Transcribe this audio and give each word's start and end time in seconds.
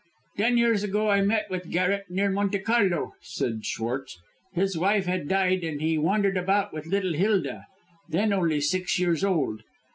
"Ten 0.35 0.57
years 0.57 0.81
ago 0.81 1.09
I 1.11 1.21
met 1.21 1.47
with 1.51 1.69
Garret 1.69 2.05
near 2.09 2.27
Monte 2.31 2.57
Carlo," 2.57 3.13
said 3.21 3.63
Schwartz. 3.67 4.17
"His 4.51 4.75
wife 4.75 5.05
had 5.05 5.27
died, 5.27 5.63
and 5.63 5.79
he 5.79 5.95
wandered 5.99 6.37
about 6.37 6.73
with 6.73 6.87
little 6.87 7.13
Hilda, 7.13 7.67
then 8.09 8.33
only 8.33 8.61
six 8.61 8.97
years 8.97 9.23
old. 9.23 9.61